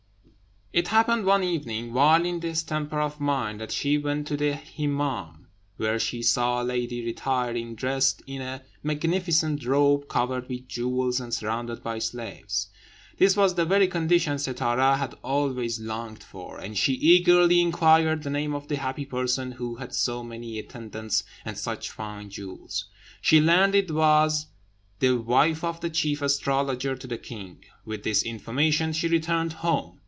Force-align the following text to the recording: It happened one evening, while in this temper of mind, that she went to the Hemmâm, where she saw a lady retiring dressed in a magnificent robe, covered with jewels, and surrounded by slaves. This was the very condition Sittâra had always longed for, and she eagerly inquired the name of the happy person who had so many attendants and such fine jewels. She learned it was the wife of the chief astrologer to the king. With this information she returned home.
It 0.73 0.87
happened 0.87 1.25
one 1.25 1.43
evening, 1.43 1.91
while 1.91 2.23
in 2.25 2.39
this 2.39 2.63
temper 2.63 3.01
of 3.01 3.19
mind, 3.19 3.59
that 3.59 3.73
she 3.73 3.97
went 3.97 4.25
to 4.27 4.37
the 4.37 4.53
Hemmâm, 4.53 5.47
where 5.75 5.99
she 5.99 6.21
saw 6.23 6.61
a 6.61 6.63
lady 6.63 7.03
retiring 7.03 7.75
dressed 7.75 8.21
in 8.25 8.41
a 8.41 8.61
magnificent 8.81 9.65
robe, 9.65 10.07
covered 10.07 10.47
with 10.47 10.69
jewels, 10.69 11.19
and 11.19 11.33
surrounded 11.33 11.83
by 11.83 11.99
slaves. 11.99 12.69
This 13.17 13.35
was 13.35 13.55
the 13.55 13.65
very 13.65 13.89
condition 13.89 14.37
Sittâra 14.37 14.97
had 14.97 15.13
always 15.25 15.77
longed 15.81 16.23
for, 16.23 16.57
and 16.57 16.77
she 16.77 16.93
eagerly 16.93 17.59
inquired 17.59 18.23
the 18.23 18.29
name 18.29 18.55
of 18.55 18.69
the 18.69 18.77
happy 18.77 19.03
person 19.03 19.51
who 19.51 19.75
had 19.75 19.93
so 19.93 20.23
many 20.23 20.57
attendants 20.57 21.25
and 21.43 21.57
such 21.57 21.91
fine 21.91 22.29
jewels. 22.29 22.85
She 23.21 23.41
learned 23.41 23.75
it 23.75 23.91
was 23.91 24.47
the 24.99 25.17
wife 25.17 25.65
of 25.65 25.81
the 25.81 25.89
chief 25.89 26.21
astrologer 26.21 26.95
to 26.95 27.07
the 27.07 27.17
king. 27.17 27.65
With 27.83 28.03
this 28.05 28.23
information 28.23 28.93
she 28.93 29.09
returned 29.09 29.51
home. 29.51 29.97